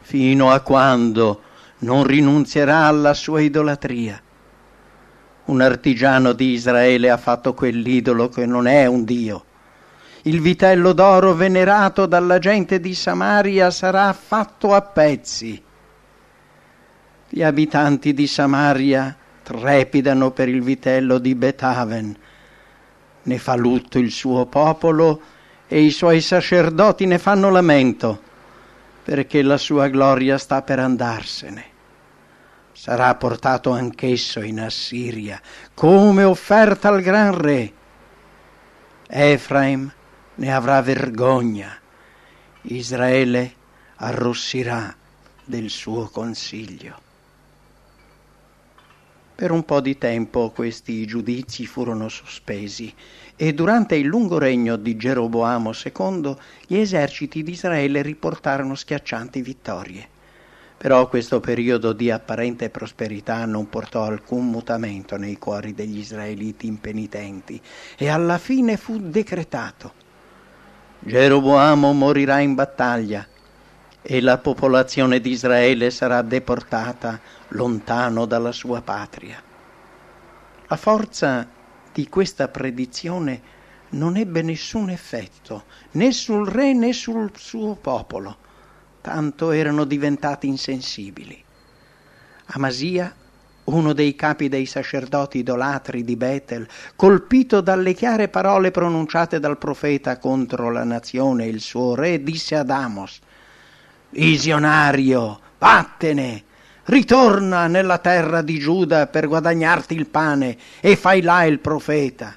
fino 0.00 0.50
a 0.50 0.60
quando 0.60 1.40
non 1.78 2.04
rinunzierà 2.04 2.84
alla 2.84 3.14
sua 3.14 3.40
idolatria. 3.40 4.20
Un 5.44 5.60
artigiano 5.60 6.32
di 6.32 6.52
Israele 6.52 7.10
ha 7.10 7.16
fatto 7.16 7.54
quell'idolo 7.54 8.28
che 8.28 8.46
non 8.46 8.66
è 8.66 8.86
un 8.86 9.04
Dio. 9.04 9.44
Il 10.22 10.40
vitello 10.40 10.92
d'oro 10.92 11.34
venerato 11.34 12.06
dalla 12.06 12.38
gente 12.38 12.80
di 12.80 12.94
Samaria 12.94 13.70
sarà 13.70 14.12
fatto 14.12 14.72
a 14.72 14.80
pezzi 14.82 15.70
gli 17.34 17.42
abitanti 17.42 18.12
di 18.12 18.26
Samaria 18.26 19.16
trepidano 19.42 20.32
per 20.32 20.50
il 20.50 20.60
vitello 20.62 21.16
di 21.16 21.34
Betaven. 21.34 22.14
Ne 23.22 23.38
fa 23.38 23.54
lutto 23.54 23.98
il 23.98 24.10
suo 24.10 24.44
popolo 24.44 25.22
e 25.66 25.80
i 25.80 25.90
suoi 25.90 26.20
sacerdoti 26.20 27.06
ne 27.06 27.16
fanno 27.16 27.48
lamento, 27.48 28.20
perché 29.02 29.40
la 29.40 29.56
sua 29.56 29.88
gloria 29.88 30.36
sta 30.36 30.60
per 30.60 30.78
andarsene. 30.78 31.64
Sarà 32.72 33.14
portato 33.14 33.70
anch'esso 33.70 34.40
in 34.40 34.60
Assiria 34.60 35.40
come 35.74 36.24
offerta 36.24 36.88
al 36.88 37.02
gran 37.02 37.38
re. 37.38 37.72
Efraim 39.06 39.92
ne 40.34 40.54
avrà 40.54 40.80
vergogna, 40.80 41.78
Israele 42.62 43.54
arrossirà 43.96 44.94
del 45.44 45.68
suo 45.68 46.08
consiglio. 46.08 47.00
Per 49.34 49.50
un 49.50 49.64
po' 49.64 49.80
di 49.80 49.98
tempo 49.98 50.50
questi 50.50 51.04
giudizi 51.04 51.66
furono 51.66 52.08
sospesi 52.08 52.94
e 53.34 53.52
durante 53.52 53.96
il 53.96 54.06
lungo 54.06 54.38
regno 54.38 54.76
di 54.76 54.96
Geroboamo 54.96 55.72
II 55.72 56.36
gli 56.66 56.76
eserciti 56.76 57.42
di 57.42 57.52
Israele 57.52 58.02
riportarono 58.02 58.74
schiaccianti 58.74 59.42
vittorie. 59.42 60.08
Però 60.82 61.06
questo 61.06 61.38
periodo 61.38 61.92
di 61.92 62.10
apparente 62.10 62.68
prosperità 62.68 63.44
non 63.44 63.68
portò 63.68 64.02
alcun 64.02 64.50
mutamento 64.50 65.16
nei 65.16 65.38
cuori 65.38 65.74
degli 65.74 65.98
israeliti 65.98 66.66
impenitenti 66.66 67.62
e 67.96 68.08
alla 68.08 68.36
fine 68.36 68.76
fu 68.76 68.98
decretato. 68.98 69.92
Geroboamo 70.98 71.92
morirà 71.92 72.40
in 72.40 72.54
battaglia 72.54 73.24
e 74.02 74.20
la 74.20 74.38
popolazione 74.38 75.20
di 75.20 75.30
Israele 75.30 75.88
sarà 75.92 76.20
deportata 76.22 77.20
lontano 77.50 78.26
dalla 78.26 78.50
sua 78.50 78.82
patria. 78.82 79.40
La 80.66 80.76
forza 80.76 81.48
di 81.92 82.08
questa 82.08 82.48
predizione 82.48 83.40
non 83.90 84.16
ebbe 84.16 84.42
nessun 84.42 84.90
effetto 84.90 85.62
né 85.92 86.10
sul 86.10 86.44
re 86.44 86.72
né 86.74 86.92
sul 86.92 87.30
suo 87.36 87.76
popolo, 87.76 88.38
tanto 89.02 89.50
erano 89.50 89.84
diventati 89.84 90.46
insensibili. 90.46 91.42
Amasia, 92.46 93.14
uno 93.64 93.92
dei 93.92 94.14
capi 94.14 94.48
dei 94.48 94.66
sacerdoti 94.66 95.38
idolatri 95.38 96.02
di 96.02 96.16
Betel, 96.16 96.66
colpito 96.96 97.60
dalle 97.60 97.92
chiare 97.92 98.28
parole 98.28 98.70
pronunciate 98.70 99.38
dal 99.38 99.58
profeta 99.58 100.18
contro 100.18 100.70
la 100.70 100.84
nazione 100.84 101.44
e 101.44 101.48
il 101.48 101.60
suo 101.60 101.94
re, 101.94 102.22
disse 102.22 102.56
ad 102.56 102.70
Amos, 102.70 103.20
Visionario, 104.10 105.40
vattene, 105.58 106.44
ritorna 106.84 107.66
nella 107.66 107.98
terra 107.98 108.42
di 108.42 108.58
Giuda 108.58 109.06
per 109.06 109.28
guadagnarti 109.28 109.94
il 109.94 110.06
pane 110.06 110.56
e 110.80 110.96
fai 110.96 111.22
là 111.22 111.44
il 111.44 111.60
profeta. 111.60 112.34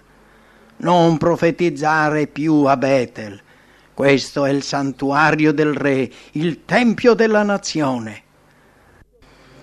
Non 0.78 1.18
profetizzare 1.18 2.28
più 2.28 2.64
a 2.64 2.78
Betel. 2.78 3.42
Questo 3.96 4.46
è 4.46 4.52
il 4.52 4.62
santuario 4.62 5.52
del 5.52 5.74
re, 5.74 6.08
il 6.34 6.66
tempio 6.66 7.16
della 7.16 7.42
nazione. 7.42 8.22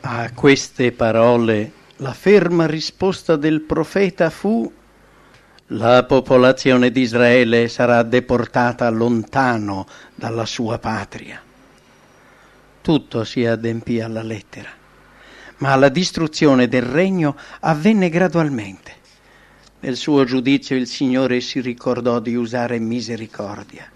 A 0.00 0.32
queste 0.34 0.90
parole 0.90 1.70
la 1.98 2.12
ferma 2.12 2.66
risposta 2.66 3.36
del 3.36 3.60
profeta 3.60 4.28
fu 4.30 4.72
la 5.66 6.02
popolazione 6.02 6.90
di 6.90 7.02
Israele 7.02 7.68
sarà 7.68 8.02
deportata 8.02 8.90
lontano 8.90 9.86
dalla 10.16 10.44
sua 10.44 10.78
patria 10.78 11.40
tutto 12.82 13.24
si 13.24 13.46
adempì 13.46 14.00
alla 14.00 14.22
lettera, 14.22 14.68
ma 15.58 15.74
la 15.76 15.88
distruzione 15.88 16.68
del 16.68 16.82
regno 16.82 17.36
avvenne 17.60 18.10
gradualmente. 18.10 19.00
Nel 19.80 19.96
suo 19.96 20.24
giudizio 20.24 20.76
il 20.76 20.86
Signore 20.86 21.40
si 21.40 21.60
ricordò 21.60 22.20
di 22.20 22.34
usare 22.34 22.78
misericordia. 22.78 23.90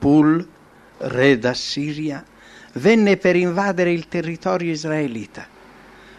Pul, 0.00 0.48
re 0.96 1.38
d'Assiria, 1.38 2.24
venne 2.72 3.18
per 3.18 3.36
invadere 3.36 3.92
il 3.92 4.08
territorio 4.08 4.72
israelita. 4.72 5.46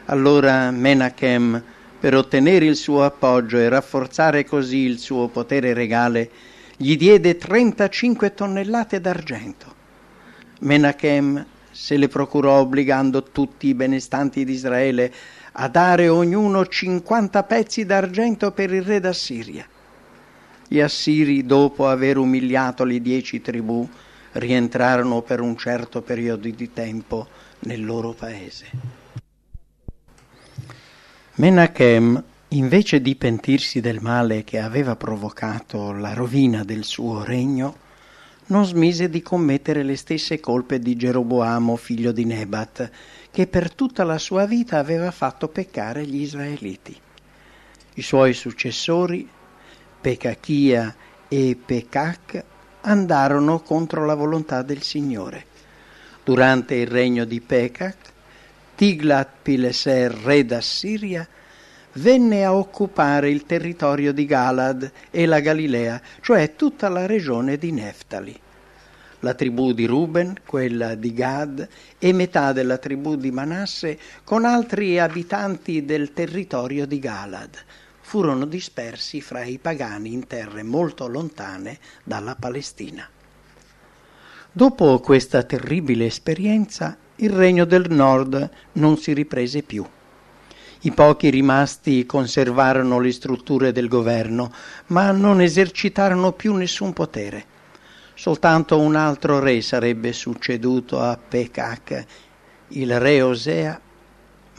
Allora 0.06 0.70
Menachem, 0.70 1.62
per 2.00 2.16
ottenere 2.16 2.66
il 2.66 2.76
suo 2.76 3.04
appoggio 3.04 3.58
e 3.58 3.70
rafforzare 3.70 4.46
così 4.46 4.78
il 4.78 5.00
suo 5.00 5.30
potere 5.30 5.74
regale, 5.74 6.30
gli 6.78 6.96
diede 6.96 7.38
35 7.38 8.36
tonnellate 8.36 9.02
d'argento. 9.02 9.74
Menachem 10.60 11.44
se 11.72 11.98
le 11.98 12.08
procurò 12.08 12.60
obbligando 12.60 13.24
tutti 13.24 13.68
i 13.68 13.74
benestanti 13.74 14.46
di 14.46 14.54
Israele 14.54 15.12
a 15.54 15.68
dare 15.68 16.08
ognuno 16.08 16.68
50 16.68 17.44
pezzi 17.44 17.86
d'argento 17.86 18.52
per 18.52 18.72
il 18.72 18.84
re 18.84 19.00
d'Assiria. 19.00 19.66
Gli 20.72 20.80
assiri, 20.80 21.46
dopo 21.46 21.90
aver 21.90 22.16
umiliato 22.16 22.86
le 22.86 23.02
dieci 23.02 23.42
tribù, 23.42 23.86
rientrarono 24.32 25.22
per 25.22 25.42
un 25.42 25.58
certo 25.58 26.02
periodo 26.02 26.48
di 26.48 26.72
tempo 26.72 27.28
nel 27.64 27.84
loro 27.84 28.14
paese. 28.14 28.68
Menachem, 31.36 32.24
invece 32.48 33.02
di 33.02 33.18
pentirsi 33.18 33.82
del 33.82 34.00
male 34.00 34.46
che 34.46 34.60
aveva 34.60 34.96
provocato 34.96 35.92
la 35.92 36.14
rovina 36.14 36.64
del 36.64 36.86
suo 36.86 37.22
regno, 37.26 37.76
non 38.46 38.66
smise 38.66 39.10
di 39.10 39.22
commettere 39.22 39.84
le 39.84 39.98
stesse 39.98 40.40
colpe 40.40 40.80
di 40.80 40.96
Geroboamo, 40.96 41.76
figlio 41.76 42.14
di 42.14 42.24
Nebat, 42.24 42.90
che 43.30 43.46
per 43.46 43.74
tutta 43.74 44.06
la 44.06 44.18
sua 44.18 44.46
vita 44.46 44.78
aveva 44.78 45.12
fatto 45.12 45.50
peccare 45.50 46.06
gli 46.06 46.22
israeliti. 46.22 46.98
I 47.96 48.02
suoi 48.02 48.34
successori, 48.34 49.28
Pecachia 50.02 50.96
e 51.28 51.56
Pecac, 51.64 52.44
andarono 52.82 53.60
contro 53.60 54.04
la 54.04 54.16
volontà 54.16 54.64
del 54.64 54.82
Signore. 54.82 55.46
Durante 56.24 56.74
il 56.74 56.88
regno 56.88 57.24
di 57.24 57.40
Pecac, 57.40 57.96
Tiglat-Pileser, 58.74 60.12
re 60.12 60.44
d'Assiria, 60.44 61.28
venne 61.94 62.44
a 62.44 62.56
occupare 62.56 63.30
il 63.30 63.46
territorio 63.46 64.12
di 64.12 64.26
Galad 64.26 64.92
e 65.12 65.28
la 65.28 65.40
Galilea, 65.40 66.02
cioè 66.22 66.56
tutta 66.56 66.90
la 66.90 67.06
regione 67.06 67.58
di 67.58 67.72
Neftali. 67.72 68.40
La 69.20 69.36
tribù 69.36 69.72
di 69.72 69.86
Ruben, 69.86 70.34
quella 70.48 70.96
di 70.96 71.14
Gad 71.14 71.68
e 72.00 72.12
metà 72.12 72.54
della 72.54 72.80
tribù 72.80 73.18
di 73.18 73.30
Manasse, 73.30 74.00
con 74.24 74.46
altri 74.46 74.98
abitanti 74.98 75.86
del 75.86 76.12
territorio 76.12 76.88
di 76.88 76.98
Galad, 76.98 77.56
furono 78.12 78.44
dispersi 78.44 79.22
fra 79.22 79.46
i 79.46 79.58
pagani 79.58 80.12
in 80.12 80.28
terre 80.28 80.64
molto 80.64 81.08
lontane 81.08 81.80
dalla 82.04 82.36
Palestina. 82.36 83.08
Dopo 84.52 85.00
questa 85.00 85.44
terribile 85.44 86.08
esperienza, 86.08 86.98
il 87.16 87.30
regno 87.30 87.64
del 87.64 87.90
nord 87.90 88.50
non 88.74 88.98
si 88.98 89.14
riprese 89.14 89.64
più. 89.64 89.88
I 90.82 90.92
pochi 90.92 91.30
rimasti 91.30 92.06
conservarono 92.06 93.00
le 93.00 93.14
strutture 93.14 93.72
del 93.72 93.88
governo, 93.88 94.52
ma 94.88 95.12
non 95.12 95.40
esercitarono 95.40 96.34
più 96.34 96.54
nessun 96.56 96.92
potere. 96.92 97.46
Soltanto 98.14 98.78
un 98.78 98.98
altro 98.98 99.40
re 99.40 99.62
sarebbe 99.62 100.12
succeduto 100.12 101.00
a 101.00 101.18
Pekach, 101.18 102.06
il 102.68 103.00
re 103.00 103.22
Osea, 103.22 103.80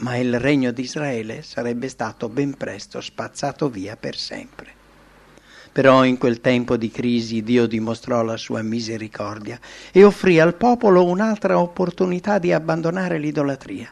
ma 0.03 0.17
il 0.17 0.37
regno 0.37 0.71
di 0.71 0.81
Israele 0.81 1.41
sarebbe 1.43 1.87
stato 1.87 2.27
ben 2.27 2.55
presto 2.55 2.99
spazzato 2.99 3.69
via 3.69 3.95
per 3.95 4.17
sempre. 4.17 4.81
Però 5.71 6.03
in 6.03 6.17
quel 6.17 6.41
tempo 6.41 6.75
di 6.75 6.91
crisi 6.91 7.41
Dio 7.41 7.65
dimostrò 7.65 8.21
la 8.21 8.35
sua 8.35 8.61
misericordia 8.61 9.57
e 9.91 10.03
offrì 10.03 10.39
al 10.39 10.55
popolo 10.55 11.05
un'altra 11.05 11.57
opportunità 11.57 12.37
di 12.37 12.51
abbandonare 12.51 13.17
l'idolatria. 13.17 13.91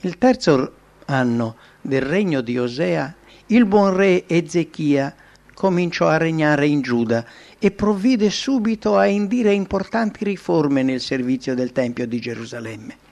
Il 0.00 0.16
terzo 0.16 0.72
anno 1.04 1.56
del 1.82 2.02
regno 2.02 2.40
di 2.40 2.58
Osea, 2.58 3.14
il 3.46 3.66
buon 3.66 3.94
re 3.94 4.26
Ezechia 4.26 5.14
cominciò 5.52 6.08
a 6.08 6.16
regnare 6.16 6.66
in 6.66 6.80
Giuda 6.80 7.24
e 7.58 7.70
provvide 7.70 8.30
subito 8.30 8.96
a 8.96 9.06
indire 9.06 9.52
importanti 9.52 10.24
riforme 10.24 10.82
nel 10.82 11.00
servizio 11.00 11.54
del 11.54 11.72
Tempio 11.72 12.06
di 12.06 12.18
Gerusalemme 12.18 13.06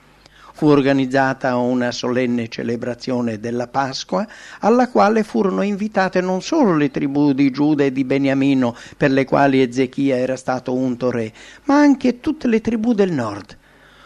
fu 0.57 0.65
organizzata 0.65 1.55
una 1.57 1.91
solenne 1.91 2.47
celebrazione 2.47 3.39
della 3.39 3.67
Pasqua, 3.67 4.27
alla 4.61 4.89
quale 4.89 5.21
furono 5.21 5.61
invitate 5.61 6.19
non 6.19 6.41
solo 6.41 6.75
le 6.75 6.89
tribù 6.89 7.31
di 7.33 7.51
Giuda 7.51 7.83
e 7.83 7.91
di 7.91 8.03
Beniamino, 8.03 8.75
per 8.97 9.11
le 9.11 9.23
quali 9.23 9.61
Ezechia 9.61 10.17
era 10.17 10.35
stato 10.35 10.73
unto 10.73 11.11
re, 11.11 11.31
ma 11.65 11.75
anche 11.75 12.21
tutte 12.21 12.47
le 12.47 12.59
tribù 12.59 12.93
del 12.95 13.11
nord. 13.11 13.55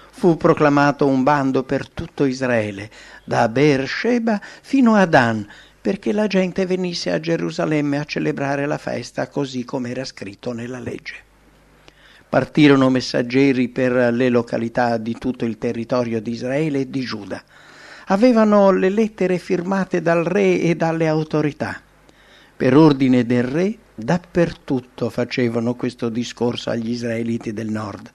Fu 0.10 0.36
proclamato 0.36 1.08
un 1.08 1.24
bando 1.24 1.64
per 1.64 1.88
tutto 1.88 2.26
Israele, 2.26 2.90
da 3.24 3.48
Beersheba 3.48 4.38
fino 4.62 4.96
a 4.96 5.06
Dan, 5.06 5.48
perché 5.80 6.12
la 6.12 6.28
gente 6.28 6.66
venisse 6.66 7.12
a 7.12 7.22
Gerusalemme 7.22 7.98
a 7.98 8.04
celebrare 8.04 8.66
la 8.66 8.78
festa 8.78 9.30
così 9.30 9.64
come 9.64 9.92
era 9.92 10.04
scritto 10.04 10.52
nella 10.52 10.80
legge. 10.80 11.31
Partirono 12.32 12.90
messaggeri 12.90 13.68
per 13.68 13.92
le 14.14 14.30
località 14.30 14.96
di 14.96 15.18
tutto 15.20 15.44
il 15.44 15.58
territorio 15.58 16.22
di 16.22 16.32
Israele 16.32 16.80
e 16.80 16.90
di 16.90 17.02
Giuda. 17.02 17.44
Avevano 18.06 18.72
le 18.72 18.88
lettere 18.88 19.38
firmate 19.38 20.02
dal 20.02 20.24
re 20.24 20.62
e 20.62 20.76
dalle 20.76 21.10
autorità. 21.10 21.82
Per 22.56 22.78
ordine 22.78 23.26
del 23.26 23.44
re, 23.44 23.76
dappertutto 23.94 25.10
facevano 25.10 25.76
questo 25.76 26.08
discorso 26.08 26.70
agli 26.70 26.92
israeliti 26.92 27.52
del 27.52 27.68
nord. 27.68 28.10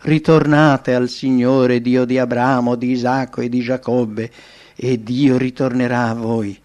Ritornate 0.00 0.96
al 0.96 1.08
Signore 1.08 1.80
Dio 1.80 2.04
di 2.04 2.18
Abramo, 2.18 2.74
di 2.74 2.90
Isacco 2.90 3.42
e 3.42 3.48
di 3.48 3.60
Giacobbe, 3.60 4.28
e 4.74 5.00
Dio 5.00 5.38
ritornerà 5.38 6.08
a 6.08 6.14
voi. 6.14 6.60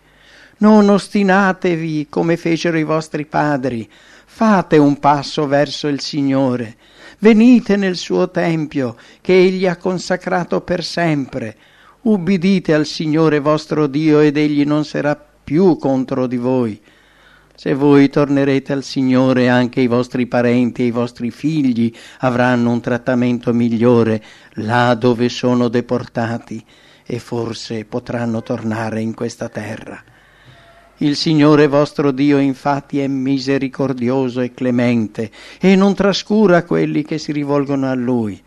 Non 0.57 0.89
ostinatevi 0.89 2.07
come 2.09 2.37
fecero 2.37 2.79
i 2.79 2.83
vostri 2.83 3.25
padri, 3.25 3.87
Fate 4.33 4.77
un 4.77 4.97
passo 4.97 5.45
verso 5.45 5.87
il 5.87 5.99
Signore, 5.99 6.77
venite 7.19 7.75
nel 7.75 7.95
suo 7.95 8.31
tempio 8.31 8.95
che 9.19 9.37
egli 9.37 9.67
ha 9.67 9.75
consacrato 9.75 10.61
per 10.61 10.83
sempre. 10.83 11.55
Ubbidite 12.03 12.73
al 12.73 12.87
Signore 12.87 13.39
vostro 13.39 13.85
Dio 13.85 14.19
ed 14.19 14.37
egli 14.37 14.65
non 14.65 14.83
sarà 14.83 15.15
più 15.15 15.77
contro 15.77 16.25
di 16.25 16.37
voi. 16.37 16.81
Se 17.53 17.75
voi 17.75 18.09
tornerete 18.09 18.73
al 18.73 18.83
Signore, 18.83 19.47
anche 19.47 19.81
i 19.81 19.87
vostri 19.87 20.25
parenti 20.25 20.81
e 20.81 20.85
i 20.85 20.91
vostri 20.91 21.29
figli 21.29 21.93
avranno 22.19 22.71
un 22.71 22.79
trattamento 22.79 23.53
migliore 23.53 24.23
là 24.53 24.95
dove 24.95 25.29
sono 25.29 25.67
deportati 25.67 26.65
e 27.05 27.19
forse 27.19 27.85
potranno 27.85 28.41
tornare 28.41 29.01
in 29.01 29.13
questa 29.13 29.49
terra. 29.49 30.01
Il 31.01 31.15
Signore 31.15 31.65
vostro 31.65 32.11
Dio 32.11 32.37
infatti 32.37 32.99
è 32.99 33.07
misericordioso 33.07 34.39
e 34.39 34.53
clemente 34.53 35.31
e 35.59 35.75
non 35.75 35.95
trascura 35.95 36.63
quelli 36.63 37.01
che 37.01 37.17
si 37.17 37.31
rivolgono 37.31 37.89
a 37.89 37.95
Lui. 37.95 38.39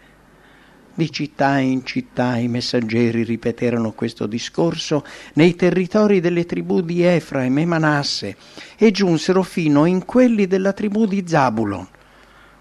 Di 0.94 1.10
città 1.10 1.58
in 1.58 1.84
città 1.84 2.36
i 2.36 2.46
messaggeri 2.46 3.24
ripeterono 3.24 3.90
questo 3.90 4.28
discorso 4.28 5.04
nei 5.32 5.56
territori 5.56 6.20
delle 6.20 6.46
tribù 6.46 6.80
di 6.80 7.02
Efraim 7.02 7.58
e 7.58 7.64
Manasse 7.64 8.36
e 8.76 8.92
giunsero 8.92 9.42
fino 9.42 9.84
in 9.84 10.04
quelli 10.04 10.46
della 10.46 10.72
tribù 10.72 11.06
di 11.06 11.24
Zabulon. 11.26 11.88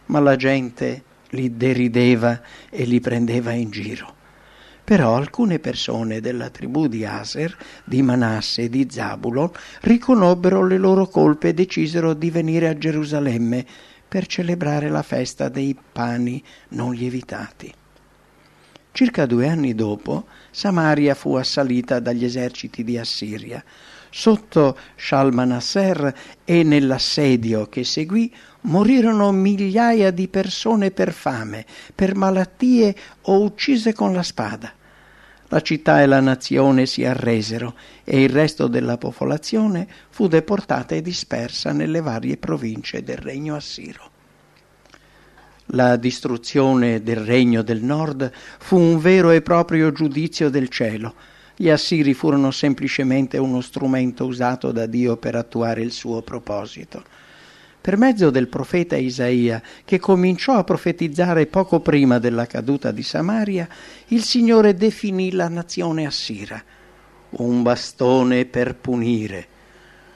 Ma 0.08 0.19
la 0.19 0.36
gente 0.36 1.03
li 1.29 1.56
derideva 1.56 2.41
e 2.71 2.86
li 2.86 2.99
prendeva 2.99 3.51
in 3.51 3.69
giro. 3.69 4.21
Però 4.84 5.15
alcune 5.15 5.60
persone 5.60 6.19
della 6.19 6.50
tribù 6.50 6.88
di 6.88 7.06
Aser, 7.06 7.58
di 7.86 8.02
Manasse 8.02 8.63
e 8.63 8.69
di 8.69 8.88
Zabulon 8.89 9.50
riconobbero 9.82 10.65
le 10.65 10.78
loro 10.78 11.08
colpe 11.08 11.50
e 11.50 11.54
decisero 11.54 12.13
di 12.13 12.30
venire 12.30 12.67
a 12.67 12.78
Gerusalemme 12.78 13.65
per 14.08 14.28
celebrare 14.28 14.89
la 14.89 15.02
festa 15.02 15.48
dei 15.48 15.76
pani 15.91 16.43
non 16.69 16.93
lievitati. 16.93 17.74
Circa 18.91 19.26
due 19.26 19.48
anni 19.48 19.74
dopo, 19.74 20.28
Samaria 20.52 21.15
fu 21.15 21.34
assalita 21.34 22.00
dagli 22.00 22.26
eserciti 22.26 22.84
di 22.84 22.98
Assiria. 22.98 23.63
Sotto 24.15 24.78
Shalmanasser 24.95 26.13
e 26.45 26.62
nell'assedio 26.62 27.67
che 27.67 27.84
seguì 27.84 28.32
morirono 28.62 29.32
migliaia 29.32 30.12
di 30.12 30.28
persone 30.28 30.91
per 30.91 31.12
fame, 31.12 31.65
per 31.95 32.13
malattie 32.13 32.95
o 33.21 33.41
uccise 33.41 33.91
con 33.93 34.13
la 34.13 34.21
spada. 34.21 34.71
La 35.47 35.62
città 35.62 36.04
e 36.04 36.06
la 36.06 36.19
nazione 36.19 36.86
si 36.86 37.04
arresero 37.04 37.73
e 38.04 38.21
il 38.21 38.30
resto 38.30 38.67
della 38.67 38.99
popolazione 38.99 39.88
fu 40.12 40.28
deportata 40.28 40.93
e 40.93 41.02
dispersa 41.02 41.71
nelle 41.71 41.99
varie 41.99 42.38
province 42.38 43.02
del 43.02 43.17
regno 43.17 43.56
assiro. 43.56 44.12
La 45.67 45.95
distruzione 45.95 47.02
del 47.02 47.17
regno 47.17 47.63
del 47.63 47.82
nord 47.82 48.32
fu 48.60 48.78
un 48.78 48.99
vero 48.99 49.32
e 49.32 49.41
proprio 49.41 49.91
giudizio 49.91 50.52
del 50.52 50.69
cielo. 50.69 51.32
Gli 51.63 51.69
assiri 51.69 52.13
furono 52.13 52.52
semplicemente 52.52 53.38
uno 53.38 53.62
strumento 53.62 54.26
usato 54.26 54.73
da 54.73 54.86
Dio 54.86 55.15
per 55.15 55.36
attuare 55.36 55.82
il 55.82 55.93
suo 55.93 56.21
proposito. 56.21 57.02
Per 57.80 57.95
mezzo 57.95 58.30
del 58.30 58.49
profeta 58.49 58.97
Isaia, 58.97 59.63
che 59.86 59.97
cominciò 59.97 60.58
a 60.58 60.65
profetizzare 60.65 61.45
poco 61.45 61.80
prima 61.80 62.19
della 62.19 62.47
caduta 62.47 62.91
di 62.91 63.02
Samaria, 63.02 63.65
il 64.08 64.23
Signore 64.23 64.73
definì 64.73 65.32
la 65.32 65.47
nazione 65.47 66.06
assira 66.06 66.62
un 67.30 67.63
bastone 67.63 68.43
per 68.43 68.76
punire, 68.76 69.47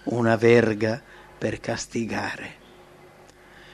una 0.03 0.35
verga 0.35 1.01
per 1.37 1.61
castigare. 1.61 2.55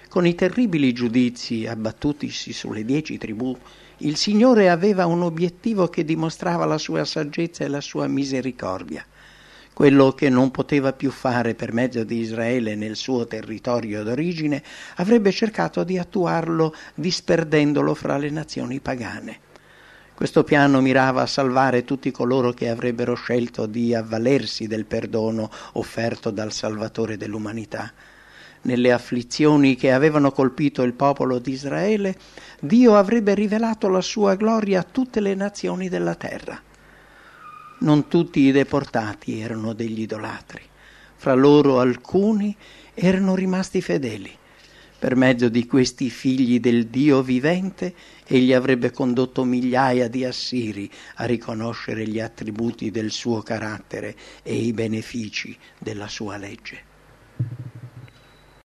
Con 0.10 0.28
i 0.28 0.36
terribili 0.36 0.94
giudizi 0.94 1.66
abbattutisi 1.66 2.54
sulle 2.54 2.86
dieci 2.86 3.18
tribù, 3.18 3.58
il 4.04 4.18
Signore 4.18 4.70
aveva 4.70 5.06
un 5.06 5.22
obiettivo 5.22 5.88
che 5.88 6.04
dimostrava 6.04 6.66
la 6.66 6.78
sua 6.78 7.06
saggezza 7.06 7.64
e 7.64 7.70
la 7.70 7.80
sua 7.80 8.06
misericordia. 8.08 9.06
Quello 9.72 10.12
che 10.12 10.30
non 10.30 10.52
poteva 10.52 10.92
più 10.92 11.10
fare 11.10 11.56
per 11.56 11.72
mezzo 11.72 12.04
di 12.04 12.20
Israele 12.20 12.76
nel 12.76 12.98
suo 12.98 13.26
territorio 13.26 14.04
d'origine, 14.04 14.62
avrebbe 14.98 15.32
cercato 15.32 15.84
di 15.86 15.98
attuarlo 15.98 16.76
disperdendolo 16.96 17.94
fra 17.96 18.18
le 18.18 18.30
nazioni 18.30 18.82
pagane. 18.82 19.40
Questo 20.14 20.44
piano 20.44 20.82
mirava 20.82 21.22
a 21.22 21.28
salvare 21.28 21.86
tutti 21.86 22.12
coloro 22.12 22.52
che 22.52 22.70
avrebbero 22.70 23.16
scelto 23.16 23.66
di 23.66 23.96
avvalersi 23.96 24.68
del 24.68 24.86
perdono 24.86 25.50
offerto 25.74 26.30
dal 26.30 26.52
Salvatore 26.52 27.18
dell'umanità. 27.18 27.92
Nelle 28.64 28.92
afflizioni 28.92 29.76
che 29.76 29.92
avevano 29.92 30.32
colpito 30.32 30.84
il 30.84 30.94
popolo 30.94 31.40
di 31.40 31.52
Israele, 31.52 32.18
Dio 32.60 32.96
avrebbe 32.96 33.34
rivelato 33.34 33.88
la 33.88 34.02
sua 34.02 34.36
gloria 34.36 34.82
a 34.82 34.88
tutte 34.90 35.20
le 35.20 35.36
nazioni 35.36 35.90
della 35.90 36.16
terra. 36.16 36.62
Non 37.80 38.08
tutti 38.08 38.42
i 38.42 38.52
deportati 38.52 39.40
erano 39.40 39.74
degli 39.74 40.02
idolatri, 40.02 40.62
fra 41.16 41.34
loro 41.34 41.80
alcuni 41.80 42.56
erano 42.94 43.36
rimasti 43.36 43.82
fedeli 43.82 44.38
per 45.04 45.18
mezzo 45.18 45.50
di 45.50 45.66
questi 45.66 46.10
figli 46.10 46.62
del 46.62 46.88
Dio 46.88 47.22
vivente, 47.22 47.94
egli 48.26 48.54
avrebbe 48.54 48.90
condotto 48.92 49.44
migliaia 49.44 50.08
di 50.08 50.24
assiri 50.24 50.90
a 51.16 51.26
riconoscere 51.26 52.08
gli 52.08 52.22
attributi 52.22 52.90
del 52.90 53.12
suo 53.12 53.42
carattere 53.42 54.16
e 54.44 54.56
i 54.56 54.72
benefici 54.72 55.58
della 55.78 56.08
sua 56.08 56.38
legge. 56.38 56.84